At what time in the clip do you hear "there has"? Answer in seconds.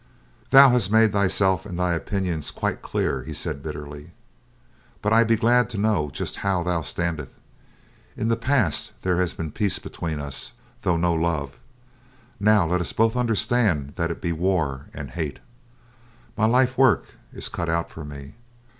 9.03-9.35